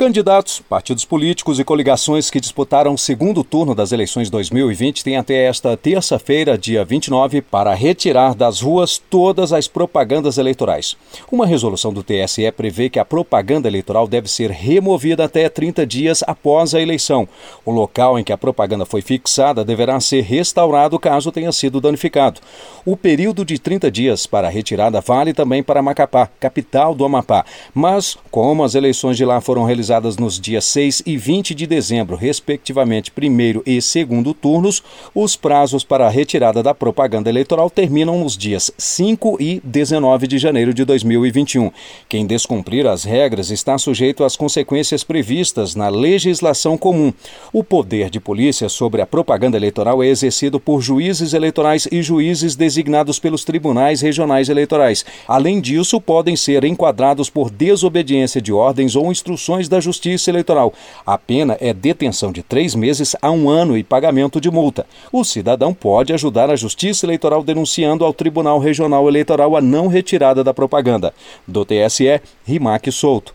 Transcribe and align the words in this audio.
Candidatos, 0.00 0.62
partidos 0.66 1.04
políticos 1.04 1.60
e 1.60 1.64
coligações 1.64 2.30
que 2.30 2.40
disputaram 2.40 2.94
o 2.94 2.98
segundo 2.98 3.44
turno 3.44 3.74
das 3.74 3.92
eleições 3.92 4.30
2020 4.30 5.04
têm 5.04 5.18
até 5.18 5.44
esta 5.44 5.76
terça-feira, 5.76 6.56
dia 6.56 6.82
29, 6.86 7.42
para 7.42 7.74
retirar 7.74 8.34
das 8.34 8.62
ruas 8.62 8.96
todas 8.96 9.52
as 9.52 9.68
propagandas 9.68 10.38
eleitorais. 10.38 10.96
Uma 11.30 11.44
resolução 11.44 11.92
do 11.92 12.02
TSE 12.02 12.50
prevê 12.52 12.88
que 12.88 12.98
a 12.98 13.04
propaganda 13.04 13.68
eleitoral 13.68 14.08
deve 14.08 14.26
ser 14.26 14.50
removida 14.50 15.26
até 15.26 15.50
30 15.50 15.86
dias 15.86 16.24
após 16.26 16.74
a 16.74 16.80
eleição. 16.80 17.28
O 17.62 17.70
local 17.70 18.18
em 18.18 18.24
que 18.24 18.32
a 18.32 18.38
propaganda 18.38 18.86
foi 18.86 19.02
fixada 19.02 19.66
deverá 19.66 20.00
ser 20.00 20.22
restaurado 20.22 20.98
caso 20.98 21.30
tenha 21.30 21.52
sido 21.52 21.78
danificado. 21.78 22.40
O 22.86 22.96
período 22.96 23.44
de 23.44 23.58
30 23.58 23.90
dias 23.90 24.26
para 24.26 24.48
a 24.48 24.50
retirada 24.50 24.98
vale 25.02 25.34
também 25.34 25.62
para 25.62 25.82
Macapá, 25.82 26.26
capital 26.40 26.94
do 26.94 27.04
Amapá. 27.04 27.44
Mas, 27.74 28.16
como 28.30 28.64
as 28.64 28.74
eleições 28.74 29.18
de 29.18 29.26
lá 29.26 29.42
foram 29.42 29.64
realizadas 29.64 29.89
realizadas 29.90 30.16
nos 30.16 30.38
dias 30.38 30.64
6 30.66 31.02
e 31.04 31.16
20 31.16 31.54
de 31.54 31.66
dezembro, 31.66 32.14
respectivamente, 32.14 33.10
primeiro 33.10 33.62
e 33.66 33.82
segundo 33.82 34.32
turnos, 34.32 34.82
os 35.12 35.34
prazos 35.34 35.82
para 35.82 36.06
a 36.06 36.10
retirada 36.10 36.62
da 36.62 36.72
propaganda 36.72 37.28
eleitoral 37.28 37.68
terminam 37.68 38.20
nos 38.20 38.36
dias 38.36 38.70
5 38.78 39.38
e 39.40 39.60
19 39.64 40.28
de 40.28 40.38
janeiro 40.38 40.72
de 40.72 40.84
2021. 40.84 41.72
Quem 42.08 42.24
descumprir 42.24 42.86
as 42.86 43.02
regras 43.02 43.50
está 43.50 43.76
sujeito 43.78 44.22
às 44.22 44.36
consequências 44.36 45.02
previstas 45.02 45.74
na 45.74 45.88
legislação 45.88 46.78
comum. 46.78 47.12
O 47.52 47.64
poder 47.64 48.10
de 48.10 48.20
polícia 48.20 48.68
sobre 48.68 49.02
a 49.02 49.06
propaganda 49.06 49.56
eleitoral 49.56 50.02
é 50.04 50.06
exercido 50.06 50.60
por 50.60 50.80
juízes 50.80 51.32
eleitorais 51.32 51.88
e 51.90 52.00
juízes 52.00 52.54
designados 52.54 53.18
pelos 53.18 53.44
tribunais 53.44 54.00
regionais 54.00 54.48
eleitorais. 54.48 55.04
Além 55.26 55.60
disso, 55.60 56.00
podem 56.00 56.36
ser 56.36 56.64
enquadrados 56.64 57.28
por 57.28 57.50
desobediência 57.50 58.40
de 58.40 58.52
ordens 58.52 58.94
ou 58.94 59.10
instruções 59.10 59.68
da 59.68 59.79
Justiça 59.80 60.30
Eleitoral. 60.30 60.72
A 61.06 61.16
pena 61.16 61.56
é 61.60 61.72
detenção 61.72 62.32
de 62.32 62.42
três 62.42 62.74
meses 62.74 63.16
a 63.20 63.30
um 63.30 63.48
ano 63.48 63.76
e 63.76 63.82
pagamento 63.82 64.40
de 64.40 64.50
multa. 64.50 64.86
O 65.12 65.24
cidadão 65.24 65.72
pode 65.74 66.12
ajudar 66.12 66.50
a 66.50 66.56
Justiça 66.56 67.06
Eleitoral 67.06 67.42
denunciando 67.42 68.04
ao 68.04 68.12
Tribunal 68.12 68.58
Regional 68.58 69.08
Eleitoral 69.08 69.56
a 69.56 69.60
não 69.60 69.88
retirada 69.88 70.44
da 70.44 70.54
propaganda. 70.54 71.12
Do 71.46 71.64
TSE, 71.64 72.20
Rimac 72.44 72.90
Souto. 72.92 73.34